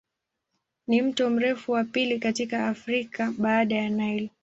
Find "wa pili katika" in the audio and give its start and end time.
1.71-2.67